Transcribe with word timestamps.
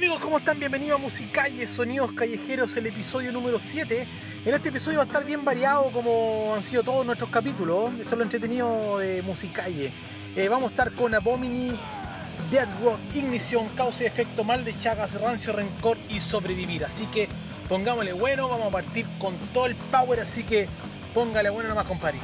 amigos? 0.00 0.20
¿Cómo 0.20 0.38
están? 0.38 0.58
Bienvenidos 0.58 0.98
a 0.98 1.02
Musicalle, 1.02 1.66
Sonidos 1.66 2.12
Callejeros, 2.12 2.74
el 2.74 2.86
episodio 2.86 3.32
número 3.32 3.58
7. 3.60 4.08
En 4.46 4.54
este 4.54 4.70
episodio 4.70 4.96
va 4.96 5.04
a 5.04 5.06
estar 5.06 5.26
bien 5.26 5.44
variado 5.44 5.92
como 5.92 6.54
han 6.54 6.62
sido 6.62 6.82
todos 6.82 7.04
nuestros 7.04 7.28
capítulos. 7.28 7.92
Eso 8.00 8.12
es 8.12 8.16
lo 8.16 8.22
entretenido 8.22 8.96
de 8.96 9.20
Musicalle. 9.20 9.92
Eh, 10.34 10.48
vamos 10.48 10.68
a 10.68 10.70
estar 10.70 10.92
con 10.92 11.14
Abomini, 11.14 11.72
Dead 12.50 12.66
Rock, 12.82 12.98
Ignición, 13.12 13.68
Causa 13.76 14.04
y 14.04 14.06
Efecto, 14.06 14.42
Mal 14.42 14.64
de 14.64 14.78
Chagas, 14.80 15.20
Rancio, 15.20 15.52
Rencor 15.52 15.98
y 16.08 16.18
Sobrevivir. 16.20 16.82
Así 16.86 17.04
que 17.12 17.28
pongámosle 17.68 18.14
bueno, 18.14 18.48
vamos 18.48 18.68
a 18.68 18.70
partir 18.70 19.04
con 19.18 19.36
todo 19.52 19.66
el 19.66 19.76
power, 19.76 20.20
así 20.20 20.44
que 20.44 20.66
póngale 21.12 21.50
bueno 21.50 21.68
nomás, 21.68 21.84
compadre. 21.84 22.16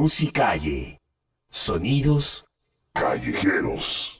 Musicalle. 0.00 0.98
Sonidos 1.50 2.46
callejeros. 2.94 4.19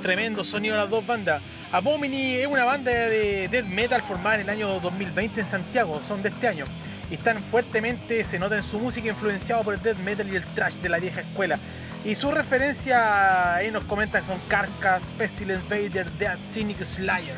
tremendo 0.00 0.44
sonido 0.44 0.76
las 0.76 0.88
dos 0.88 1.06
bandas. 1.06 1.42
Abomini 1.70 2.34
es 2.34 2.46
una 2.46 2.64
banda 2.64 2.90
de 2.90 3.48
death 3.48 3.66
metal 3.66 4.02
formada 4.02 4.36
en 4.36 4.40
el 4.42 4.50
año 4.50 4.80
2020 4.80 5.40
en 5.40 5.46
Santiago, 5.46 6.00
son 6.06 6.22
de 6.22 6.30
este 6.30 6.48
año. 6.48 6.64
Y 7.10 7.14
están 7.14 7.38
fuertemente, 7.42 8.24
se 8.24 8.38
nota 8.38 8.56
en 8.56 8.62
su 8.62 8.78
música, 8.78 9.08
influenciado 9.08 9.62
por 9.62 9.74
el 9.74 9.82
death 9.82 9.98
metal 9.98 10.28
y 10.28 10.36
el 10.36 10.44
trash 10.54 10.74
de 10.74 10.88
la 10.88 10.98
vieja 10.98 11.20
escuela. 11.20 11.58
Y 12.04 12.14
su 12.14 12.30
referencia, 12.30 13.56
ahí 13.56 13.70
nos 13.70 13.84
comentan, 13.84 14.24
son 14.24 14.38
Carcass, 14.48 15.04
Pestilence 15.18 15.64
Vader, 15.68 16.10
Death 16.12 16.38
Cynic 16.38 16.82
Slayer. 16.82 17.36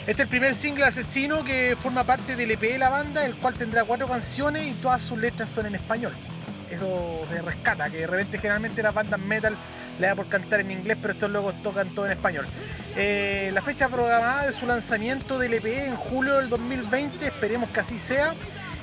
Este 0.00 0.12
es 0.12 0.20
el 0.20 0.28
primer 0.28 0.54
single 0.54 0.84
asesino 0.84 1.42
que 1.42 1.76
forma 1.82 2.04
parte 2.04 2.36
del 2.36 2.50
EP 2.52 2.60
de 2.60 2.78
la 2.78 2.90
banda, 2.90 3.24
el 3.24 3.34
cual 3.34 3.54
tendrá 3.54 3.84
cuatro 3.84 4.06
canciones 4.06 4.66
y 4.66 4.72
todas 4.74 5.02
sus 5.02 5.18
letras 5.18 5.48
son 5.48 5.66
en 5.66 5.74
español. 5.74 6.12
Eso 6.70 7.22
se 7.26 7.42
rescata, 7.42 7.90
que 7.90 7.98
de 7.98 8.06
repente 8.06 8.38
generalmente 8.38 8.82
las 8.82 8.94
bandas 8.94 9.18
metal 9.18 9.56
le 9.98 10.06
da 10.06 10.14
por 10.14 10.28
cantar 10.28 10.60
en 10.60 10.70
inglés, 10.70 10.96
pero 11.00 11.12
estos 11.12 11.30
locos 11.30 11.54
tocan 11.62 11.88
todo 11.88 12.06
en 12.06 12.12
español. 12.12 12.46
Eh, 12.96 13.50
la 13.52 13.62
fecha 13.62 13.88
programada 13.88 14.46
de 14.46 14.52
su 14.52 14.66
lanzamiento 14.66 15.38
del 15.38 15.54
EP 15.54 15.66
en 15.86 15.96
julio 15.96 16.36
del 16.36 16.48
2020, 16.48 17.26
esperemos 17.26 17.70
que 17.70 17.80
así 17.80 17.98
sea. 17.98 18.34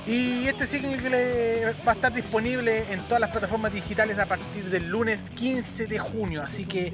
Y 0.06 0.46
este 0.48 0.66
single 0.66 1.74
va 1.86 1.92
a 1.92 1.94
estar 1.94 2.12
disponible 2.12 2.92
en 2.92 3.00
todas 3.00 3.20
las 3.20 3.30
plataformas 3.30 3.72
digitales 3.72 4.18
a 4.18 4.26
partir 4.26 4.64
del 4.64 4.90
lunes 4.90 5.22
15 5.34 5.86
de 5.86 5.98
junio. 5.98 6.42
Así 6.42 6.66
que 6.66 6.92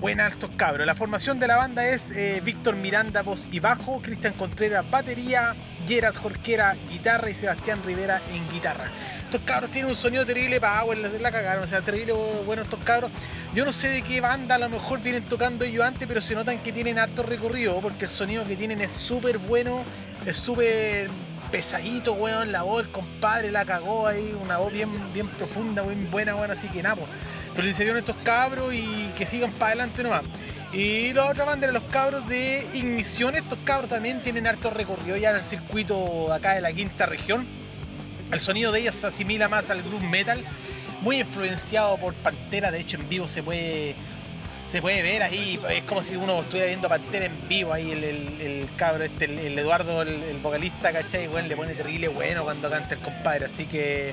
buenas 0.00 0.32
altos 0.32 0.50
cabros. 0.56 0.86
La 0.86 0.94
formación 0.94 1.40
de 1.40 1.46
la 1.46 1.56
banda 1.56 1.86
es 1.86 2.10
eh, 2.10 2.40
Víctor 2.44 2.76
Miranda, 2.76 3.22
voz 3.22 3.46
y 3.50 3.60
bajo, 3.60 4.00
Cristian 4.02 4.34
Contreras, 4.34 4.88
batería, 4.90 5.54
Geras 5.86 6.18
Jorquera, 6.18 6.74
guitarra 6.90 7.30
y 7.30 7.34
Sebastián 7.34 7.82
Rivera 7.84 8.20
en 8.32 8.48
guitarra. 8.48 8.84
Estos 9.24 9.40
cabros 9.42 9.70
tienen 9.70 9.90
un 9.90 9.96
sonido 9.96 10.24
terrible 10.24 10.60
power, 10.60 10.98
la 10.98 11.30
cagaron, 11.30 11.64
o 11.64 11.66
sea, 11.66 11.80
terrible 11.80 12.12
bueno 12.46 12.62
estos 12.62 12.80
cabros. 12.80 13.10
Yo 13.54 13.64
no 13.64 13.72
sé 13.72 13.88
de 13.88 14.02
qué 14.02 14.20
banda 14.20 14.56
a 14.56 14.58
lo 14.58 14.68
mejor 14.68 15.00
vienen 15.00 15.24
tocando 15.24 15.64
ellos 15.64 15.84
antes, 15.84 16.06
pero 16.06 16.20
se 16.20 16.34
notan 16.34 16.58
que 16.58 16.72
tienen 16.72 16.98
harto 16.98 17.22
recorrido, 17.22 17.80
porque 17.80 18.04
el 18.04 18.10
sonido 18.10 18.44
que 18.44 18.56
tienen 18.56 18.80
es 18.80 18.92
súper 18.92 19.38
bueno, 19.38 19.84
es 20.26 20.36
súper 20.36 21.08
pesadito, 21.50 22.14
weón, 22.14 22.52
la 22.52 22.62
voz, 22.62 22.82
el 22.82 22.90
compadre 22.90 23.52
la 23.52 23.64
cagó 23.64 24.06
ahí, 24.06 24.36
una 24.42 24.58
voz 24.58 24.72
bien, 24.72 24.88
bien 25.12 25.28
profunda, 25.28 25.82
bien 25.82 26.10
buena, 26.10 26.34
weón, 26.34 26.50
así 26.50 26.68
que 26.68 26.82
nada, 26.82 26.96
pues. 26.96 27.08
Felicitaciones 27.54 27.96
a 27.96 27.98
estos 28.10 28.16
cabros 28.24 28.74
y 28.74 29.10
que 29.16 29.26
sigan 29.26 29.52
para 29.52 29.72
adelante 29.72 30.02
nomás. 30.02 30.22
Y 30.72 31.12
la 31.12 31.26
otra 31.26 31.44
banda 31.44 31.68
de 31.68 31.72
los 31.72 31.84
cabros 31.84 32.26
de 32.28 32.66
Ignición, 32.74 33.36
estos 33.36 33.58
cabros 33.64 33.88
también 33.88 34.22
tienen 34.22 34.46
harto 34.46 34.70
recorrido 34.70 35.16
ya 35.16 35.30
en 35.30 35.36
el 35.36 35.44
circuito 35.44 36.26
de 36.28 36.34
acá 36.34 36.54
de 36.54 36.60
la 36.60 36.72
quinta 36.72 37.06
región. 37.06 37.46
El 38.32 38.40
sonido 38.40 38.72
de 38.72 38.80
ellas 38.80 38.96
se 38.96 39.06
asimila 39.06 39.48
más 39.48 39.70
al 39.70 39.82
groove 39.82 40.04
metal, 40.08 40.42
muy 41.02 41.20
influenciado 41.20 41.96
por 41.98 42.14
Pantera, 42.14 42.72
de 42.72 42.80
hecho 42.80 42.96
en 42.96 43.08
vivo 43.08 43.28
se 43.28 43.42
puede 43.42 43.94
se 44.72 44.82
puede 44.82 45.02
ver 45.02 45.22
ahí, 45.22 45.60
es 45.70 45.84
como 45.84 46.02
si 46.02 46.16
uno 46.16 46.40
estuviera 46.40 46.66
viendo 46.66 46.88
Pantera 46.88 47.26
en 47.26 47.48
vivo, 47.48 47.72
ahí 47.72 47.92
el, 47.92 48.02
el, 48.02 48.68
cabro, 48.76 49.04
este, 49.04 49.26
el, 49.26 49.56
Eduardo, 49.56 50.02
el, 50.02 50.36
vocalista, 50.42 50.92
¿cachai? 50.92 51.28
Bueno, 51.28 51.46
le 51.46 51.54
pone 51.54 51.74
terrible 51.74 52.08
bueno 52.08 52.42
cuando 52.42 52.68
canta 52.68 52.94
el 52.94 53.00
compadre, 53.00 53.46
así 53.46 53.66
que 53.66 54.12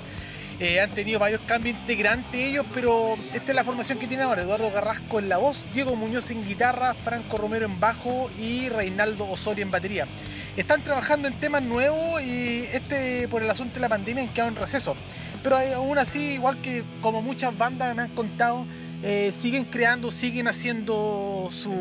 eh, 0.62 0.80
han 0.80 0.92
tenido 0.92 1.18
varios 1.18 1.42
cambios 1.42 1.76
integrantes 1.76 2.40
ellos, 2.40 2.68
pero 2.72 3.16
esta 3.34 3.52
es 3.52 3.56
la 3.56 3.64
formación 3.64 3.98
que 3.98 4.06
tiene 4.06 4.22
ahora. 4.22 4.44
Eduardo 4.44 4.72
Carrasco 4.72 5.18
en 5.18 5.28
la 5.28 5.38
voz, 5.38 5.58
Diego 5.74 5.96
Muñoz 5.96 6.30
en 6.30 6.48
guitarra, 6.48 6.94
Franco 6.94 7.40
Romero 7.40 7.66
en 7.66 7.80
bajo 7.80 8.30
y 8.40 8.70
Reinaldo 8.70 9.28
Osorio 9.28 9.64
en 9.64 9.72
batería. 9.72 10.06
Están 10.56 10.84
trabajando 10.84 11.28
en 11.28 11.34
temas 11.34 11.64
nuevos 11.64 12.22
y 12.22 12.68
este 12.74 13.28
por 13.28 13.42
el 13.42 13.50
asunto 13.50 13.74
de 13.74 13.80
la 13.80 13.90
pandemia 13.90 14.22
han 14.22 14.30
quedado 14.30 14.50
en 14.50 14.56
receso. 14.56 14.96
Pero 15.42 15.58
aún 15.58 15.98
así, 15.98 16.34
igual 16.34 16.62
que 16.62 16.84
como 17.02 17.24
muchas 17.24 17.58
bandas 17.58 17.96
me 17.96 18.04
han 18.04 18.10
contado, 18.10 18.64
eh, 19.02 19.34
siguen 19.36 19.66
creando, 19.66 20.12
siguen 20.12 20.48
haciendo 20.48 21.50
su 21.52 21.72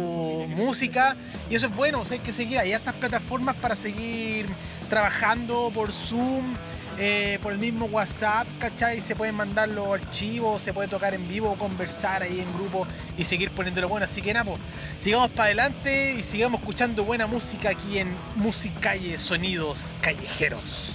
música 0.56 1.16
y 1.50 1.54
eso 1.54 1.66
es 1.66 1.76
bueno, 1.76 2.02
hay 2.10 2.20
que 2.20 2.32
seguir, 2.32 2.58
hay 2.58 2.72
estas 2.72 2.94
plataformas 2.94 3.56
para 3.56 3.76
seguir 3.76 4.46
trabajando 4.88 5.70
por 5.74 5.92
Zoom, 5.92 6.54
eh, 6.98 7.38
por 7.42 7.52
el 7.52 7.58
mismo 7.58 7.86
WhatsApp, 7.86 8.46
¿cachai? 8.58 9.00
Se 9.00 9.16
pueden 9.16 9.34
mandar 9.34 9.68
los 9.68 9.88
archivos, 9.88 10.62
se 10.62 10.72
puede 10.72 10.88
tocar 10.88 11.14
en 11.14 11.26
vivo, 11.28 11.54
conversar 11.56 12.22
ahí 12.22 12.40
en 12.40 12.52
grupo 12.54 12.86
y 13.16 13.24
seguir 13.24 13.50
poniéndolo 13.50 13.88
bueno. 13.88 14.06
Así 14.06 14.22
que 14.22 14.32
nada, 14.32 14.44
pues, 14.44 14.60
sigamos 15.00 15.30
para 15.30 15.46
adelante 15.46 16.14
y 16.18 16.22
sigamos 16.22 16.60
escuchando 16.60 17.04
buena 17.04 17.26
música 17.26 17.70
aquí 17.70 17.98
en 17.98 18.14
Musicalle 18.36 19.18
Sonidos 19.18 19.86
Callejeros. 20.00 20.94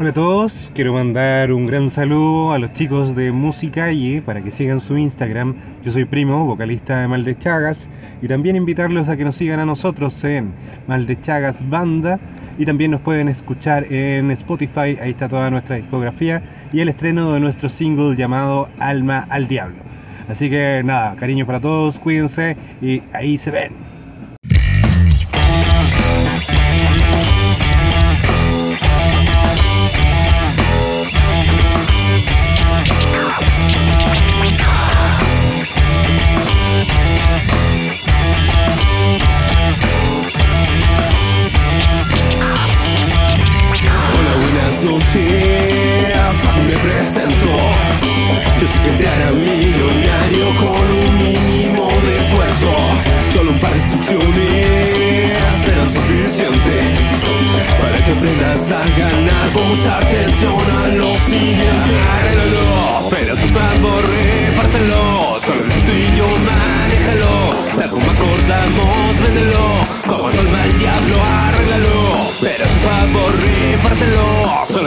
Hola 0.00 0.12
a 0.12 0.14
todos, 0.14 0.72
quiero 0.74 0.94
mandar 0.94 1.52
un 1.52 1.66
gran 1.66 1.90
saludo 1.90 2.54
a 2.54 2.58
los 2.58 2.72
chicos 2.72 3.14
de 3.14 3.32
Musicalle 3.32 4.22
para 4.22 4.40
que 4.40 4.50
sigan 4.50 4.80
su 4.80 4.96
Instagram. 4.96 5.56
Yo 5.84 5.92
soy 5.92 6.06
Primo, 6.06 6.46
vocalista 6.46 7.02
de 7.02 7.06
Mal 7.06 7.38
Chagas, 7.38 7.86
y 8.22 8.26
también 8.26 8.56
invitarlos 8.56 9.10
a 9.10 9.18
que 9.18 9.24
nos 9.26 9.36
sigan 9.36 9.60
a 9.60 9.66
nosotros 9.66 10.24
en 10.24 10.54
Mal 10.86 11.06
Chagas 11.20 11.58
Banda 11.68 12.18
y 12.56 12.64
también 12.64 12.92
nos 12.92 13.02
pueden 13.02 13.28
escuchar 13.28 13.92
en 13.92 14.30
Spotify, 14.30 14.96
ahí 15.02 15.10
está 15.10 15.28
toda 15.28 15.50
nuestra 15.50 15.76
discografía 15.76 16.42
y 16.72 16.80
el 16.80 16.88
estreno 16.88 17.34
de 17.34 17.40
nuestro 17.40 17.68
single 17.68 18.16
llamado 18.16 18.70
Alma 18.78 19.26
al 19.28 19.48
Diablo. 19.48 19.82
Así 20.30 20.48
que 20.48 20.80
nada, 20.82 21.14
cariño 21.16 21.44
para 21.44 21.60
todos, 21.60 21.98
cuídense 21.98 22.56
y 22.80 23.02
ahí 23.12 23.36
se 23.36 23.50
ven. 23.50 23.89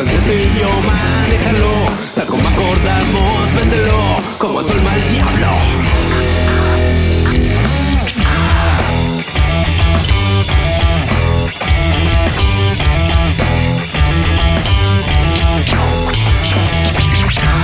Y 0.06 0.60
yo 0.60 0.70
manéjalo. 0.82 1.72
Tal 2.16 2.28
como 2.28 2.48
acordamos, 2.48 3.54
véndelo. 3.56 4.18
Como 4.38 4.62
todo 4.62 4.76
el 4.76 4.84
mal 4.84 5.02
diablo. 5.12 5.48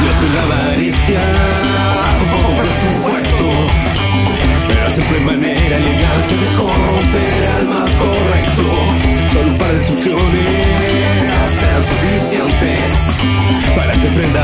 Yo 0.05 0.11
soy 0.13 0.29
la 0.33 0.43
avaricia, 0.43 1.21
con 2.19 2.29
poco 2.29 2.53
presupuesto, 2.57 3.67
pero 4.67 4.91
siempre 4.91 5.17
hay 5.17 5.23
manera 5.23 5.77
elegante 5.77 6.37
de 6.37 6.55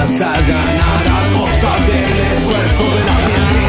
aprendas 0.05 0.21
a 0.21 0.41
ganar 0.41 1.07
a 1.07 1.31
costa 1.31 1.77
del 1.85 2.19
esfuerzo 2.31 2.83
de 2.83 3.03
la 3.05 3.15
gente. 3.15 3.65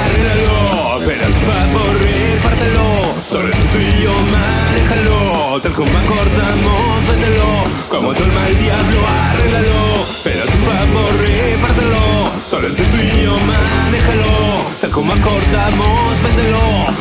Pero 1.06 1.26
tu 1.26 1.40
favor 1.46 1.92
repártelo, 2.02 3.22
solo 3.22 3.46
entre 3.46 3.68
tú 3.68 3.78
y 3.78 4.02
yo 4.02 4.12
manéjalo, 4.32 5.60
tal 5.62 5.72
como 5.72 5.98
acordamos, 5.98 7.08
véndelo, 7.08 7.64
como 7.88 8.14
todo 8.14 8.46
el 8.48 8.58
diablo, 8.58 8.98
arréglalo, 9.30 10.06
pero 10.24 10.44
tu 10.44 10.58
favor 10.68 11.12
repártelo, 11.26 12.32
solo 12.50 12.68
entre 12.68 12.86
tú 12.86 12.96
y 12.96 13.22
yo 13.24 13.38
manéjalo, 13.38 14.62
tal 14.80 14.90
como 14.90 15.12
acordamos, 15.12 16.22
véndelo, 16.22 16.60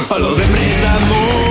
o 0.10 0.20
lo 0.20 0.36
depredamos. 0.36 1.45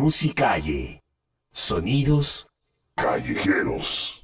Musicalle. 0.00 1.02
Sonidos 1.52 2.46
callejeros. 2.96 4.19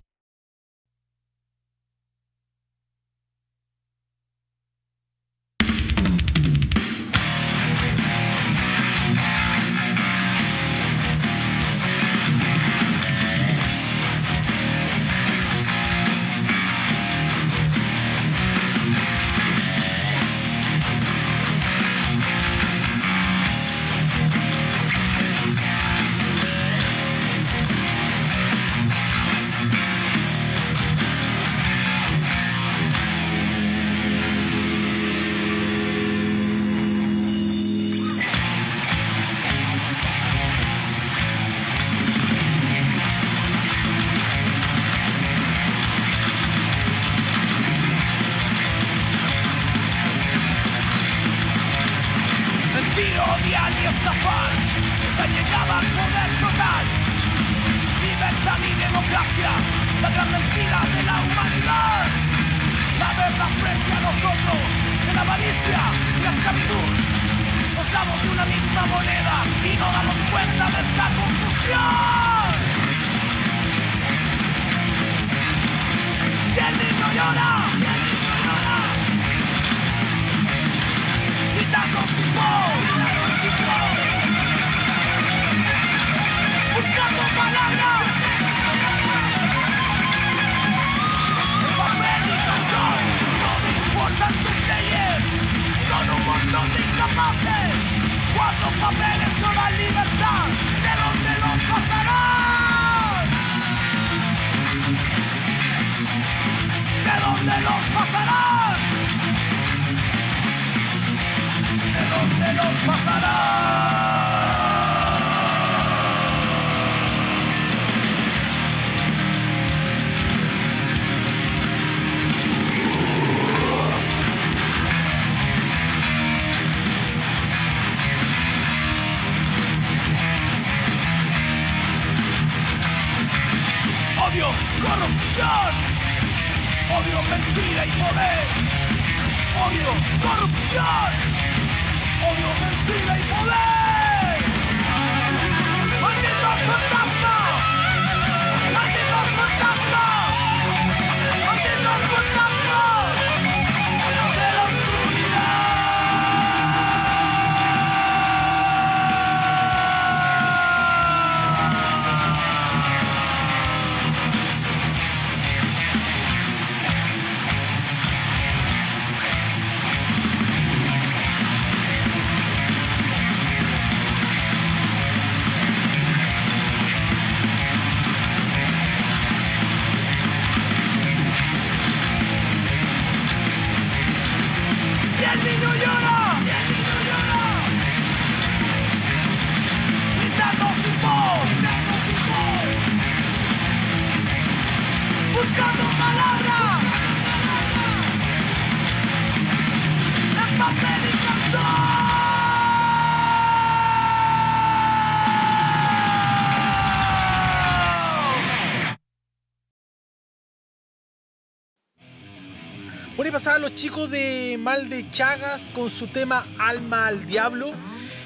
Pasaban 213.47 213.63
los 213.63 213.77
chicos 213.77 214.11
de 214.11 214.57
Mal 214.59 214.89
de 214.89 215.09
Chagas 215.13 215.69
con 215.73 215.89
su 215.89 216.09
tema 216.09 216.49
Alma 216.59 217.07
al 217.07 217.29
Diablo. 217.29 217.71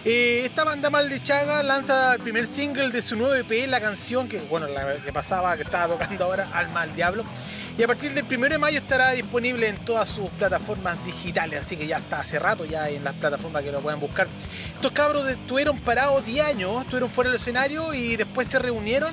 Eh, 0.02 0.44
esta 0.46 0.64
banda 0.64 0.88
Mal 0.88 1.10
de 1.10 1.22
Chagas 1.22 1.62
lanza 1.62 2.14
el 2.14 2.20
primer 2.20 2.46
single 2.46 2.88
de 2.88 3.02
su 3.02 3.16
nuevo 3.16 3.34
EP, 3.34 3.68
la 3.68 3.82
canción 3.82 4.30
que, 4.30 4.38
bueno, 4.38 4.66
la 4.66 4.94
que 4.94 5.12
pasaba, 5.12 5.54
que 5.58 5.64
estaba 5.64 5.92
tocando 5.92 6.24
ahora, 6.24 6.48
Alma 6.54 6.80
al 6.80 6.96
Diablo. 6.96 7.26
Y 7.76 7.82
a 7.82 7.86
partir 7.86 8.14
del 8.14 8.24
1 8.24 8.48
de 8.48 8.56
mayo 8.56 8.78
estará 8.78 9.10
disponible 9.10 9.68
en 9.68 9.76
todas 9.84 10.08
sus 10.08 10.30
plataformas 10.30 10.96
digitales, 11.04 11.66
así 11.66 11.76
que 11.76 11.86
ya 11.86 11.98
está 11.98 12.20
hace 12.20 12.38
rato 12.38 12.64
ya 12.64 12.88
en 12.88 13.04
las 13.04 13.14
plataformas 13.14 13.62
que 13.62 13.72
lo 13.72 13.80
pueden 13.80 14.00
buscar. 14.00 14.26
Estos 14.72 14.92
cabros 14.92 15.28
estuvieron 15.28 15.76
parados 15.80 16.24
10 16.24 16.46
años, 16.46 16.80
estuvieron 16.80 17.10
fuera 17.10 17.28
del 17.28 17.38
escenario 17.38 17.92
y 17.92 18.16
después 18.16 18.48
se 18.48 18.58
reunieron 18.58 19.12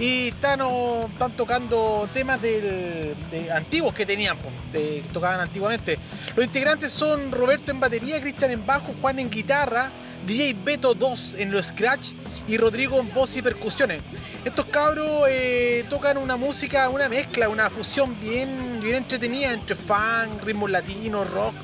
y 0.00 0.28
están, 0.28 0.62
oh, 0.62 1.08
están 1.12 1.30
tocando 1.32 2.08
temas 2.14 2.40
de 2.40 3.14
antiguos 3.54 3.94
que 3.94 4.06
tenían, 4.06 4.34
que 4.72 5.04
tocaban 5.12 5.40
antiguamente. 5.40 5.98
Los 6.34 6.46
integrantes 6.46 6.90
son 6.90 7.30
Roberto 7.30 7.70
en 7.70 7.80
batería, 7.80 8.18
Cristian 8.18 8.50
en 8.50 8.64
bajo, 8.64 8.94
Juan 9.02 9.18
en 9.18 9.28
guitarra, 9.28 9.90
DJ 10.26 10.56
Beto 10.64 10.94
2 10.94 11.34
en 11.38 11.52
los 11.52 11.66
scratch 11.66 12.12
y 12.48 12.56
Rodrigo 12.56 12.98
en 12.98 13.12
voz 13.12 13.36
y 13.36 13.42
percusiones. 13.42 14.00
Estos 14.42 14.64
cabros 14.66 15.24
eh, 15.28 15.84
tocan 15.90 16.16
una 16.16 16.38
música, 16.38 16.88
una 16.88 17.10
mezcla, 17.10 17.50
una 17.50 17.68
fusión 17.68 18.18
bien, 18.20 18.80
bien 18.82 18.96
entretenida 18.96 19.52
entre 19.52 19.76
funk, 19.76 20.42
ritmos 20.42 20.70
latinos, 20.70 21.30
rock, 21.30 21.54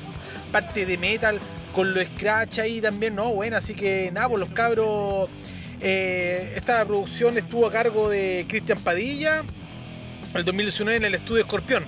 parte 0.51 0.85
de 0.85 0.95
metal, 0.99 1.39
con 1.73 1.91
los 1.91 2.03
scratch 2.05 2.59
ahí 2.59 2.81
también, 2.81 3.15
¿no? 3.15 3.31
Bueno, 3.33 3.57
así 3.57 3.73
que 3.73 4.11
nada, 4.11 4.29
pues 4.29 4.41
los 4.41 4.49
cabros 4.49 5.27
eh, 5.81 6.53
esta 6.55 6.83
producción 6.85 7.37
estuvo 7.37 7.67
a 7.67 7.71
cargo 7.71 8.09
de 8.09 8.45
Cristian 8.47 8.79
Padilla 8.79 9.43
el 10.33 10.45
2019 10.45 10.97
en 10.97 11.05
el 11.05 11.15
estudio 11.15 11.43
Escorpión, 11.43 11.85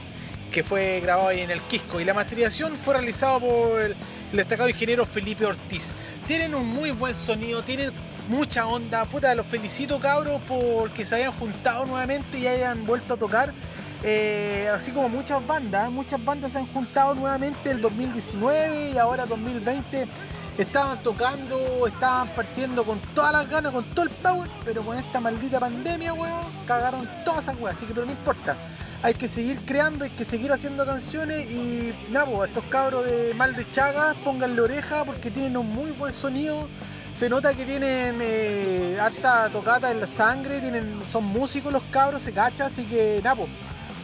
que 0.51 0.63
fue 0.63 0.99
grabado 1.01 1.29
ahí 1.29 1.41
en 1.41 1.51
el 1.51 1.61
Quisco. 1.61 1.99
Y 1.99 2.05
la 2.05 2.13
masterización 2.13 2.75
fue 2.77 2.95
realizada 2.95 3.39
por 3.39 3.81
el, 3.81 3.95
destacado 4.33 4.69
ingeniero 4.69 5.05
Felipe 5.05 5.45
Ortiz. 5.45 5.91
Tienen 6.27 6.55
un 6.55 6.67
muy 6.67 6.91
buen 6.91 7.13
sonido, 7.13 7.63
tienen 7.63 7.91
mucha 8.27 8.67
onda. 8.67 9.05
Puta, 9.05 9.33
los 9.35 9.45
felicito 9.47 9.99
cabros 9.99 10.41
porque 10.47 11.05
se 11.05 11.15
hayan 11.15 11.31
juntado 11.33 11.85
nuevamente 11.85 12.39
y 12.39 12.47
hayan 12.47 12.85
vuelto 12.85 13.15
a 13.15 13.17
tocar. 13.17 13.53
Eh, 14.03 14.69
así 14.73 14.91
como 14.91 15.09
muchas 15.09 15.45
bandas, 15.45 15.91
muchas 15.91 16.23
bandas 16.23 16.53
se 16.53 16.59
han 16.59 16.67
juntado 16.67 17.15
nuevamente 17.15 17.69
el 17.69 17.81
2019 17.81 18.91
y 18.91 18.97
ahora 18.97 19.25
2020 19.25 20.07
estaban 20.61 21.01
tocando, 21.01 21.87
estaban 21.87 22.27
partiendo 22.29 22.83
con 22.83 22.99
todas 23.15 23.31
las 23.31 23.49
ganas, 23.49 23.71
con 23.71 23.83
todo 23.85 24.03
el 24.03 24.09
power, 24.09 24.49
pero 24.65 24.81
con 24.81 24.97
esta 24.97 25.19
maldita 25.19 25.59
pandemia, 25.59 26.13
weón, 26.13 26.45
cagaron 26.67 27.07
todas 27.23 27.43
esas 27.43 27.59
weas, 27.59 27.77
así 27.77 27.85
que 27.85 27.93
pero 27.93 28.05
no 28.05 28.11
importa. 28.11 28.55
Hay 29.01 29.13
que 29.13 29.29
seguir 29.29 29.57
creando, 29.65 30.03
hay 30.03 30.11
que 30.11 30.25
seguir 30.25 30.51
haciendo 30.51 30.85
canciones 30.85 31.49
y 31.49 31.93
nada, 32.11 32.25
pues, 32.25 32.49
estos 32.49 32.65
cabros 32.65 33.05
de 33.05 33.33
Mal 33.33 33.55
de 33.55 33.69
Chagas, 33.69 34.17
pónganle 34.25 34.59
oreja 34.59 35.05
porque 35.05 35.31
tienen 35.31 35.55
un 35.55 35.69
muy 35.69 35.91
buen 35.91 36.11
sonido. 36.11 36.67
Se 37.13 37.29
nota 37.29 37.53
que 37.53 37.65
tienen 37.65 38.19
eh, 38.21 38.97
harta 39.01 39.49
tocata 39.49 39.89
en 39.89 40.01
la 40.01 40.07
sangre, 40.07 40.59
tienen, 40.59 40.99
son 41.09 41.23
músicos 41.23 41.71
los 41.71 41.83
cabros, 41.91 42.21
se 42.21 42.33
cacha, 42.33 42.65
así 42.65 42.83
que 42.83 43.21
nada, 43.23 43.45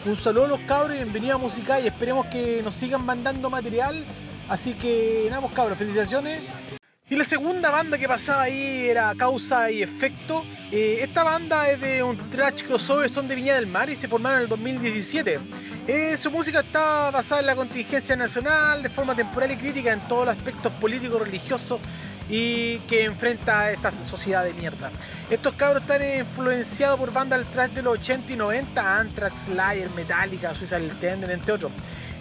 un 0.06 0.16
saludo 0.16 0.46
a 0.46 0.48
los 0.48 0.60
cabros 0.62 0.96
y 0.96 1.04
bienvenido 1.04 1.36
a 1.36 1.38
Música 1.38 1.80
y 1.80 1.88
esperemos 1.88 2.28
que 2.28 2.62
nos 2.64 2.74
sigan 2.74 3.06
mandando 3.06 3.50
material. 3.50 4.06
Así 4.50 4.74
que 4.74 5.28
nada, 5.30 5.42
pues 5.42 5.54
cabros, 5.54 5.78
felicitaciones. 5.78 6.42
Y 7.08 7.16
la 7.16 7.24
segunda 7.24 7.70
banda 7.70 7.98
que 7.98 8.08
pasaba 8.08 8.44
ahí 8.44 8.88
era 8.88 9.14
Causa 9.16 9.70
y 9.70 9.84
Efecto. 9.84 10.44
Eh, 10.72 11.00
esta 11.02 11.24
banda 11.24 11.70
es 11.70 11.80
de 11.80 12.02
un 12.02 12.32
trash 12.32 12.64
crossover, 12.64 13.10
son 13.10 13.28
de 13.28 13.36
Viña 13.36 13.56
del 13.56 13.68
Mar 13.68 13.90
y 13.90 13.96
se 13.96 14.08
formaron 14.08 14.40
en 14.40 14.44
el 14.44 14.50
2017. 14.50 15.40
Eh, 15.88 16.18
su 16.18 16.32
música 16.32 16.62
está 16.62 17.12
basada 17.12 17.42
en 17.42 17.48
la 17.48 17.56
contingencia 17.56 18.16
nacional, 18.16 18.82
de 18.82 18.90
forma 18.90 19.14
temporal 19.14 19.52
y 19.52 19.58
crítica 19.58 19.94
en 19.94 20.00
todos 20.08 20.26
los 20.26 20.36
aspectos 20.36 20.72
políticos, 20.74 21.22
religiosos 21.22 21.80
y 22.28 22.80
que 22.90 23.04
enfrenta 23.04 23.62
a 23.62 23.72
esta 23.72 23.92
sociedad 23.92 24.44
de 24.44 24.54
mierda. 24.54 24.90
Estos 25.30 25.54
cabros 25.54 25.84
están 25.84 26.02
influenciados 26.02 27.00
por 27.00 27.14
bandas 27.14 27.40
del 27.40 27.48
trash 27.48 27.72
de 27.72 27.84
los 27.84 28.00
80 28.00 28.34
y 28.34 28.36
90, 28.36 29.00
Anthrax, 29.00 29.42
Slayer, 29.46 29.90
Metallica, 29.92 30.56
Suicide 30.56 30.90
Tender, 31.00 31.30
entre 31.30 31.54
otros. 31.54 31.72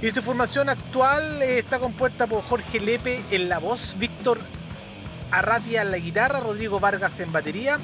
Y 0.05 0.12
su 0.12 0.21
formación 0.21 0.69
actual 0.69 1.40
eh, 1.40 1.61
está 1.61 1.79
compuesta 1.79 2.27
por 2.27 2.43
Jorge 2.43 2.79
Lepe 2.79 3.25
en 3.31 3.49
la 3.49 3.59
voz, 3.59 3.97
Víctor 3.99 4.38
Arratia 5.31 5.81
en 5.81 5.93
la 5.93 5.97
guitarra, 5.97 6.40
Rodrigo 6.40 6.79
Vargas 6.79 7.19
en 7.21 7.33
batería 7.33 7.79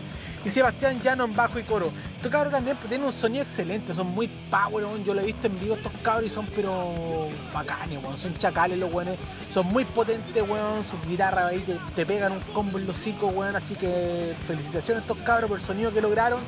y 0.45 0.51
Sebastián 0.51 1.01
Llano 1.01 1.25
en 1.25 1.35
bajo 1.35 1.59
y 1.59 1.63
coro. 1.63 1.91
Estos 2.17 2.31
cabros 2.31 2.53
también 2.53 2.77
tienen 2.77 3.07
un 3.07 3.13
sonido 3.13 3.43
excelente, 3.43 3.95
son 3.95 4.09
muy 4.09 4.29
power, 4.51 4.85
weón. 4.85 5.03
yo 5.03 5.15
lo 5.15 5.23
he 5.23 5.25
visto 5.25 5.47
en 5.47 5.59
vivo 5.59 5.77
estos 5.77 5.93
cabros 6.03 6.27
y 6.27 6.29
son 6.29 6.47
pero 6.55 7.31
bacanes, 7.55 8.05
weón. 8.05 8.19
son 8.19 8.37
chacales 8.37 8.79
los 8.79 8.93
weones, 8.93 9.19
son 9.55 9.69
muy 9.69 9.87
potentes, 9.87 10.47
weón, 10.47 10.85
sus 10.91 11.01
guitarras 11.09 11.47
ahí 11.47 11.61
te, 11.61 11.75
te 11.97 12.05
pegan 12.05 12.33
un 12.33 12.41
combo 12.53 12.79
en 12.79 12.87
los 12.87 13.03
weón, 13.23 13.57
así 13.57 13.77
que 13.77 14.37
felicitaciones 14.47 15.05
a 15.05 15.07
estos 15.07 15.25
cabros 15.25 15.49
por 15.49 15.59
el 15.59 15.65
sonido 15.65 15.91
que 15.91 16.03
lograron. 16.03 16.41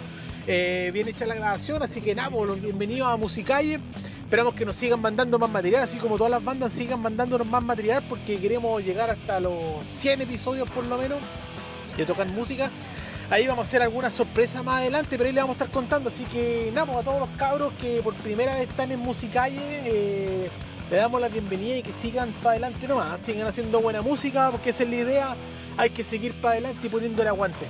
Eh, 0.46 0.90
bien 0.92 1.08
hecha 1.08 1.24
la 1.24 1.36
grabación, 1.36 1.82
así 1.82 2.02
que 2.02 2.14
nada, 2.14 2.28
pues, 2.28 2.60
bienvenidos 2.60 3.08
a 3.08 3.16
Musicalle. 3.16 3.80
Esperamos 4.32 4.54
que 4.54 4.64
nos 4.64 4.76
sigan 4.76 4.98
mandando 4.98 5.38
más 5.38 5.50
material, 5.50 5.82
así 5.82 5.98
como 5.98 6.16
todas 6.16 6.30
las 6.30 6.42
bandas 6.42 6.72
sigan 6.72 7.02
mandándonos 7.02 7.46
más 7.46 7.62
material 7.62 8.02
porque 8.08 8.36
queremos 8.36 8.82
llegar 8.82 9.10
hasta 9.10 9.38
los 9.38 9.84
100 9.98 10.22
episodios 10.22 10.70
por 10.70 10.86
lo 10.86 10.96
menos 10.96 11.18
de 11.98 12.06
tocar 12.06 12.26
música. 12.32 12.70
Ahí 13.28 13.46
vamos 13.46 13.66
a 13.66 13.68
hacer 13.68 13.82
alguna 13.82 14.10
sorpresa 14.10 14.62
más 14.62 14.80
adelante, 14.80 15.18
pero 15.18 15.28
ahí 15.28 15.34
le 15.34 15.42
vamos 15.42 15.60
a 15.60 15.64
estar 15.64 15.68
contando. 15.68 16.08
Así 16.08 16.24
que 16.24 16.70
nada, 16.72 16.86
pues, 16.86 16.98
a 17.00 17.02
todos 17.02 17.20
los 17.20 17.28
cabros 17.36 17.74
que 17.78 18.00
por 18.00 18.14
primera 18.14 18.54
vez 18.54 18.70
están 18.70 18.90
en 18.90 19.00
Musicalle, 19.00 19.82
eh, 19.84 20.48
le 20.90 20.96
damos 20.96 21.20
la 21.20 21.28
bienvenida 21.28 21.76
y 21.76 21.82
que 21.82 21.92
sigan 21.92 22.32
para 22.42 22.52
adelante 22.52 22.88
nomás, 22.88 23.20
sigan 23.20 23.46
haciendo 23.46 23.82
buena 23.82 24.00
música, 24.00 24.50
porque 24.50 24.70
esa 24.70 24.84
es 24.84 24.88
la 24.88 24.96
idea. 24.96 25.36
Hay 25.76 25.90
que 25.90 26.04
seguir 26.04 26.32
para 26.32 26.52
adelante 26.52 26.86
y 26.86 26.88
poniendo 26.88 27.20
el 27.20 27.28
aguante. 27.28 27.66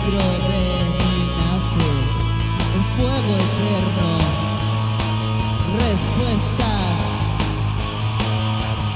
Dentro 0.00 0.18
de 0.18 0.58
mí 0.98 1.30
nace 1.36 1.88
el 2.74 2.82
fuego 2.96 3.32
eterno. 3.36 4.18
Respuestas 5.78 6.96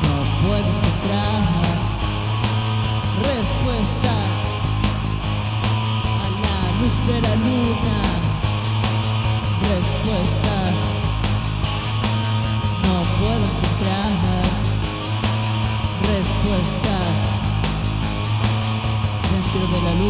no 0.02 0.16
puedo 0.42 0.68
encontrar 0.76 1.42
respuesta 3.22 4.14
a 6.20 6.26
la 6.42 6.56
luz 6.80 7.06
de 7.06 7.20
la 7.20 7.34
luna. 7.36 8.03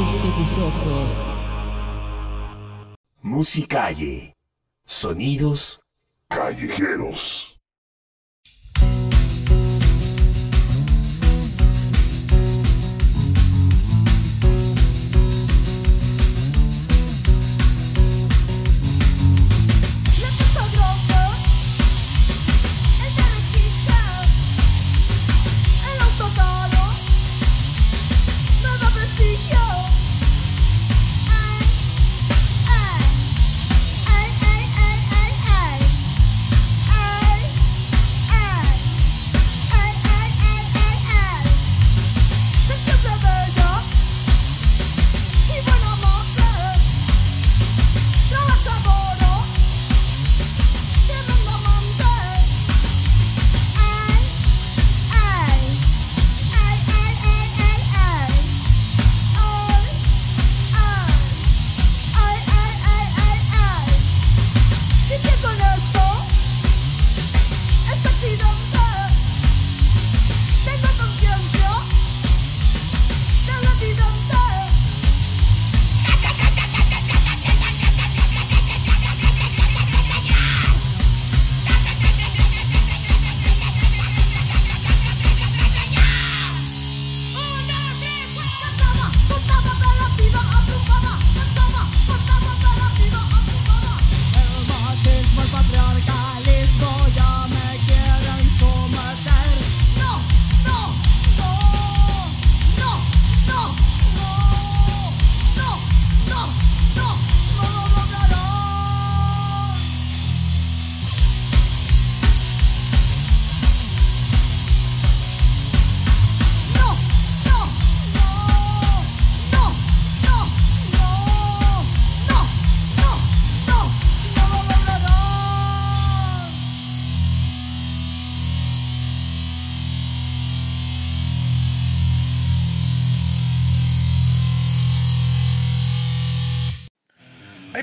visto 0.04 0.28
tus 0.36 0.58
ojos. 0.58 1.10
Musicalle. 3.22 4.36
Sonidos 4.86 5.80
callejeros. 6.28 7.53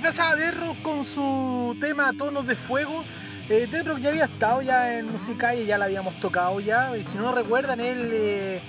Ahí 0.02 0.08
pasaba 0.08 0.36
Derro 0.36 0.76
con 0.82 1.06
su 1.06 1.78
tema 1.80 2.12
Tonos 2.18 2.48
de 2.48 2.56
Fuego. 2.56 3.06
Eh, 3.48 3.68
Derro 3.70 4.00
ya 4.00 4.10
había 4.10 4.26
estado 4.26 4.64
ya 4.64 4.98
en 4.98 5.12
Musicalle, 5.12 5.64
ya 5.64 5.78
la 5.78 5.86
habíamos 5.86 6.20
tocado 6.20 6.60
ya. 6.60 6.98
Y 6.98 7.04
si 7.04 7.20
no 7.20 7.32
recuerdan, 7.32 7.80
él 7.80 8.10
eh, 8.12 8.62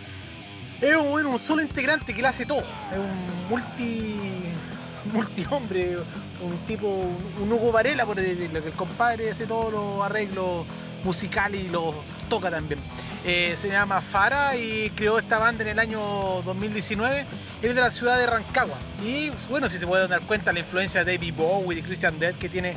es 0.82 0.94
un, 0.94 1.08
bueno, 1.08 1.30
un 1.30 1.38
solo 1.38 1.62
integrante 1.62 2.12
que 2.12 2.20
le 2.20 2.28
hace 2.28 2.44
todo. 2.44 2.60
Es 2.60 2.98
un 2.98 3.48
multi. 3.48 4.14
multi 5.10 5.46
hombre, 5.48 5.96
un 6.42 6.58
tipo, 6.66 6.86
un, 6.86 7.44
un 7.44 7.52
Hugo 7.54 7.72
Varela, 7.72 8.04
por 8.04 8.16
decirlo, 8.16 8.60
que 8.60 8.68
el 8.68 8.74
compadre 8.74 9.30
hace 9.30 9.46
todos 9.46 9.72
los 9.72 10.04
arreglos 10.04 10.66
musicales 11.02 11.64
y 11.64 11.68
los 11.68 11.94
toca 12.28 12.50
también. 12.50 12.78
Eh, 13.24 13.54
se 13.56 13.68
llama 13.68 14.00
Fara 14.00 14.56
y 14.56 14.90
creó 14.96 15.16
esta 15.16 15.38
banda 15.38 15.62
en 15.62 15.70
el 15.70 15.78
año 15.78 16.00
2019. 16.44 17.20
Él 17.62 17.68
es 17.68 17.74
de 17.74 17.80
la 17.80 17.90
ciudad 17.92 18.18
de 18.18 18.26
Rancagua. 18.26 18.76
Y 19.04 19.30
bueno, 19.48 19.68
si 19.68 19.78
se 19.78 19.86
pueden 19.86 20.08
dar 20.08 20.22
cuenta 20.22 20.52
la 20.52 20.58
influencia 20.58 21.04
de 21.04 21.12
David 21.12 21.34
Bowie 21.36 21.78
y 21.78 21.80
de 21.82 21.86
Christian 21.86 22.18
Dead 22.18 22.34
que 22.34 22.48
tiene 22.48 22.74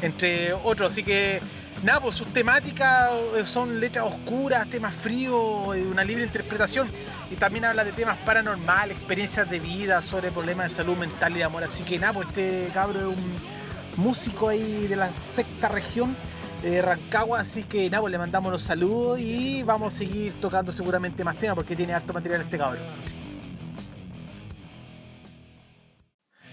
entre 0.00 0.52
otros. 0.52 0.92
Así 0.92 1.02
que 1.02 1.40
nada, 1.82 2.00
pues 2.00 2.14
sus 2.14 2.28
temáticas 2.28 3.10
eh, 3.36 3.44
son 3.44 3.80
letras 3.80 4.06
oscuras, 4.06 4.68
temas 4.68 4.94
fríos, 4.94 5.76
eh, 5.76 5.82
una 5.82 6.04
libre 6.04 6.22
interpretación. 6.22 6.88
Y 7.32 7.34
también 7.34 7.64
habla 7.64 7.82
de 7.82 7.90
temas 7.90 8.18
paranormales, 8.18 8.96
experiencias 8.96 9.50
de 9.50 9.58
vida, 9.58 10.00
sobre 10.00 10.30
problemas 10.30 10.70
de 10.70 10.76
salud 10.76 10.96
mental 10.96 11.32
y 11.32 11.38
de 11.38 11.44
amor. 11.44 11.64
Así 11.64 11.82
que 11.82 11.98
nada, 11.98 12.12
pues 12.12 12.28
este 12.28 12.68
cabro 12.72 13.00
es 13.00 13.16
un 13.16 13.36
músico 13.96 14.48
ahí 14.48 14.86
de 14.86 14.94
la 14.94 15.10
sexta 15.34 15.66
región 15.66 16.14
de 16.62 16.82
Rancagua, 16.82 17.40
así 17.40 17.62
que 17.62 17.88
nada, 17.88 18.00
pues 18.02 18.12
le 18.12 18.18
mandamos 18.18 18.50
los 18.50 18.62
saludos 18.62 19.20
y 19.20 19.62
vamos 19.62 19.94
a 19.94 19.98
seguir 19.98 20.40
tocando 20.40 20.72
seguramente 20.72 21.22
más 21.24 21.36
temas 21.36 21.54
porque 21.54 21.76
tiene 21.76 21.94
harto 21.94 22.12
material 22.12 22.42
este 22.42 22.58
cabrón. 22.58 22.82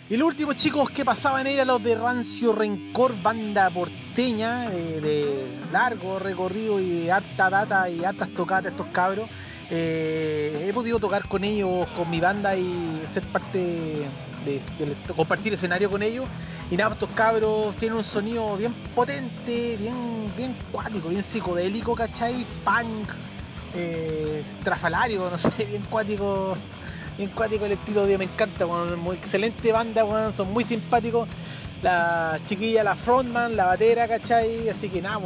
Y 0.07 0.17
los 0.17 0.27
últimos 0.27 0.55
chicos 0.55 0.91
que 0.91 1.03
pasaban 1.03 1.47
eran 1.47 1.65
los 1.65 1.81
de 1.81 1.95
Rancio 1.95 2.53
Rencor, 2.53 3.19
banda 3.23 3.71
porteña, 3.71 4.69
de, 4.69 5.01
de 5.01 5.47
largo 5.71 6.19
recorrido 6.19 6.79
y 6.79 6.89
de 6.89 7.11
harta 7.11 7.49
data 7.49 7.89
y 7.89 8.03
hartas 8.03 8.29
tocadas 8.29 8.67
estos 8.67 8.85
cabros. 8.87 9.27
Eh, 9.71 10.67
he 10.69 10.73
podido 10.73 10.99
tocar 10.99 11.27
con 11.27 11.43
ellos, 11.43 11.87
con 11.97 12.09
mi 12.09 12.19
banda 12.19 12.55
y 12.55 13.01
ser 13.11 13.23
parte 13.23 14.05
de, 14.45 14.61
compartir 15.15 15.53
escenario 15.53 15.89
con 15.89 16.03
ellos. 16.03 16.25
Y 16.69 16.77
nada, 16.77 16.93
estos 16.93 17.09
cabros 17.11 17.75
tienen 17.75 17.97
un 17.97 18.03
sonido 18.03 18.55
bien 18.57 18.73
potente, 18.93 19.77
bien, 19.77 19.95
bien 20.35 20.55
cuático, 20.71 21.09
bien 21.09 21.23
psicodélico, 21.23 21.95
¿cachai? 21.95 22.45
Punk, 22.63 23.09
eh, 23.75 24.43
trafalario, 24.63 25.29
no 25.29 25.37
sé, 25.37 25.49
bien 25.69 25.83
cuático. 25.89 26.55
Bien 27.17 27.29
cuático 27.29 27.65
el 27.65 27.71
estilo 27.71 28.05
de 28.05 28.17
me 28.17 28.25
encanta, 28.25 28.65
weón, 28.65 28.99
muy 28.99 29.15
excelente 29.15 29.71
banda, 29.71 30.03
son 30.35 30.51
muy 30.51 30.65
simpáticos. 30.65 31.29
La 31.81 32.39
chiquilla, 32.45 32.83
la 32.83 32.95
frontman, 32.95 33.55
la 33.55 33.65
batera, 33.65 34.05
¿cachai? 34.07 34.67
Así 34.67 34.89
que 34.89 35.01
nada, 35.01 35.19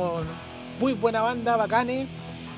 muy 0.79 0.93
buena 0.93 1.21
banda, 1.21 1.55
bacanes. 1.55 2.07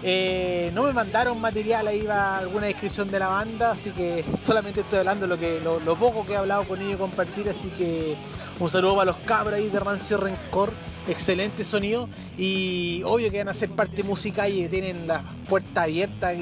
Eh, 0.03 0.71
no 0.73 0.83
me 0.83 0.93
mandaron 0.93 1.39
material, 1.39 1.87
ahí 1.87 2.01
va 2.03 2.39
alguna 2.39 2.65
descripción 2.65 3.09
de 3.09 3.19
la 3.19 3.27
banda, 3.27 3.71
así 3.71 3.91
que 3.91 4.23
solamente 4.41 4.81
estoy 4.81 4.99
hablando 4.99 5.27
lo, 5.27 5.37
que, 5.37 5.59
lo, 5.61 5.77
poco 5.95 6.25
que 6.25 6.33
he 6.33 6.37
hablado 6.37 6.63
con 6.63 6.79
ellos 6.81 6.93
y 6.93 6.97
compartir, 6.97 7.47
así 7.49 7.69
que 7.77 8.15
un 8.59 8.69
saludo 8.69 8.95
para 8.95 9.11
los 9.11 9.17
cabros 9.17 9.53
ahí 9.53 9.69
de 9.69 9.79
Rancio 9.79 10.17
Rencor, 10.17 10.71
excelente 11.07 11.63
sonido 11.63 12.09
y 12.37 13.03
obvio 13.05 13.29
que 13.29 13.37
van 13.39 13.49
a 13.49 13.53
ser 13.53 13.69
parte 13.71 14.03
musical 14.03 14.51
y 14.51 14.67
tienen 14.69 15.07
las 15.07 15.23
puertas 15.47 15.83
abiertas 15.83 16.35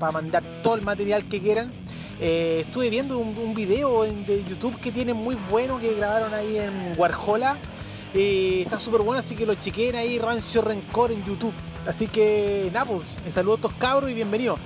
para 0.00 0.12
mandar 0.12 0.42
todo 0.62 0.74
el 0.74 0.82
material 0.82 1.28
que 1.28 1.40
quieran. 1.40 1.72
Eh, 2.20 2.62
estuve 2.66 2.90
viendo 2.90 3.18
un, 3.18 3.54
video 3.54 4.04
en- 4.04 4.24
de 4.26 4.44
YouTube 4.44 4.78
que 4.80 4.90
tienen 4.90 5.16
muy 5.16 5.36
bueno 5.50 5.78
que 5.78 5.94
grabaron 5.94 6.34
ahí 6.34 6.58
en 6.58 6.94
Warhola. 6.96 7.56
Está 8.12 8.78
súper 8.78 9.02
bueno, 9.02 9.18
así 9.18 9.34
que 9.34 9.44
lo 9.46 9.54
chequen 9.56 9.96
ahí, 9.96 10.18
Rancio 10.20 10.62
Rencor 10.62 11.10
en 11.10 11.24
YouTube. 11.24 11.52
Así 11.86 12.06
que 12.08 12.70
nada, 12.72 12.86
pues, 12.86 13.02
me 13.24 13.30
saludo 13.32 13.54
a 13.54 13.56
estos 13.56 13.72
cabros 13.74 14.10
y 14.10 14.14
bienvenidos. 14.14 14.58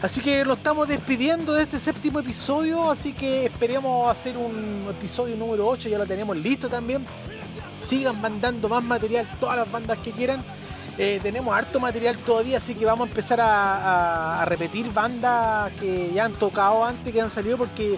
Así 0.00 0.20
que 0.20 0.44
nos 0.44 0.56
estamos 0.58 0.88
despidiendo 0.88 1.52
de 1.52 1.62
este 1.62 1.78
séptimo 1.78 2.18
episodio, 2.18 2.90
así 2.90 3.12
que 3.12 3.44
esperemos 3.46 4.10
hacer 4.10 4.36
un 4.36 4.86
episodio 4.90 5.36
número 5.36 5.68
8, 5.68 5.88
ya 5.88 5.98
lo 5.98 6.06
tenemos 6.06 6.36
listo 6.36 6.68
también. 6.68 7.04
Sigan 7.80 8.20
mandando 8.20 8.68
más 8.68 8.82
material, 8.82 9.28
todas 9.38 9.56
las 9.56 9.70
bandas 9.70 9.98
que 9.98 10.10
quieran. 10.10 10.42
Eh, 10.98 11.20
tenemos 11.22 11.54
harto 11.54 11.78
material 11.78 12.16
todavía, 12.18 12.58
así 12.58 12.74
que 12.74 12.84
vamos 12.84 13.06
a 13.06 13.10
empezar 13.10 13.40
a, 13.40 14.42
a- 14.42 14.44
repetir 14.44 14.92
bandas 14.92 15.72
que 15.78 16.10
ya 16.12 16.24
han 16.24 16.32
tocado 16.32 16.84
antes, 16.84 17.12
que 17.12 17.20
han 17.20 17.30
salido, 17.30 17.56
porque 17.58 17.96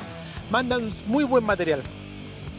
mandan 0.50 0.92
muy 1.06 1.24
buen 1.24 1.44
material. 1.44 1.82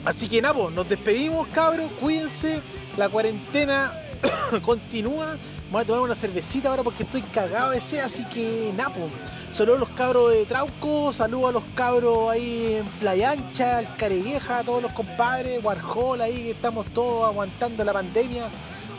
Así 0.06 0.28
que 0.28 0.42
nada, 0.42 0.56
pues, 0.56 0.74
nos 0.74 0.90
despedimos, 0.90 1.48
cabros, 1.50 1.90
cuídense, 2.02 2.62
la 2.98 3.10
cuarentena 3.10 3.94
continúa. 4.64 5.38
Voy 5.72 5.82
a 5.82 5.86
tomar 5.86 6.02
una 6.02 6.16
cervecita 6.16 6.70
ahora 6.70 6.84
porque 6.84 7.04
estoy 7.04 7.22
cagado 7.22 7.72
de 7.72 7.82
sed, 7.82 8.00
así 8.00 8.24
que 8.26 8.72
pues. 8.76 9.12
Saludos 9.52 9.78
a 9.78 9.80
los 9.80 9.90
cabros 9.90 10.32
de 10.32 10.46
Trauco, 10.46 11.12
saludos 11.12 11.50
a 11.50 11.52
los 11.54 11.64
cabros 11.76 12.30
ahí 12.30 12.76
en 12.80 12.86
Playa 13.00 13.32
Ancha, 13.32 13.80
a 13.80 14.64
todos 14.64 14.84
los 14.84 14.94
compadres, 14.94 15.64
Warhol 15.64 16.22
ahí 16.22 16.34
que 16.34 16.52
estamos 16.52 16.86
todos 16.88 17.26
aguantando 17.26 17.84
la 17.84 17.94
pandemia, 17.94 18.50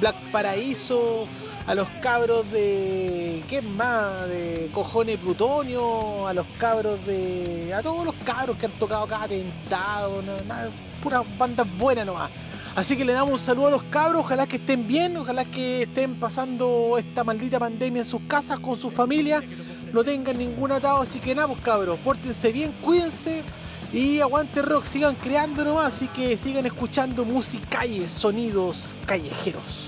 Black 0.01 0.17
Paraíso, 0.33 1.29
a 1.67 1.75
los 1.75 1.87
cabros 2.01 2.51
de. 2.51 3.45
¿qué 3.49 3.63
más? 3.63 4.29
De 4.29 4.69
Cojones 4.73 5.19
Plutonio, 5.19 6.27
a 6.27 6.33
los 6.33 6.47
cabros 6.59 7.05
de. 7.07 7.73
a 7.75 7.83
todos 7.83 8.05
los 8.07 8.15
cabros 8.25 8.57
que 8.57 8.67
han 8.67 8.73
tocado 8.73 9.05
acá, 9.05 9.23
Atentado, 9.23 10.23
nada, 10.49 10.71
puras 11.03 11.23
bandas 11.39 11.67
buenas 11.79 12.07
nomás. 12.07 12.31
Así 12.77 12.95
que 12.95 13.07
le 13.07 13.15
damos 13.15 13.33
un 13.33 13.39
saludo 13.39 13.69
a 13.69 13.71
los 13.71 13.83
cabros, 13.85 14.21
ojalá 14.21 14.47
que 14.47 14.57
estén 14.57 14.87
bien, 14.87 15.17
ojalá 15.17 15.47
que 15.47 15.85
estén 15.85 16.15
pasando 16.21 16.99
esta 16.99 17.25
maldita 17.25 17.59
pandemia 17.59 18.03
en 18.03 18.05
sus 18.05 18.21
casas 18.29 18.61
con 18.61 18.77
su 18.77 18.91
familia, 18.91 19.43
no 19.95 20.05
tengan 20.05 20.37
ningún 20.37 20.71
atado, 20.73 21.01
así 21.01 21.19
que 21.19 21.35
nada, 21.35 21.49
pues 21.49 21.61
cabros, 21.63 21.99
pórtense 22.01 22.53
bien, 22.53 22.75
cuídense 22.83 23.43
y 23.95 24.21
aguante 24.21 24.61
rock, 24.61 24.85
sigan 24.85 25.15
creando 25.15 25.65
nomás, 25.65 25.87
así 25.87 26.09
que 26.09 26.37
sigan 26.37 26.67
escuchando 26.67 27.25
música 27.25 27.87
y 27.87 28.07
sonidos 28.09 28.95
callejeros. 29.07 29.86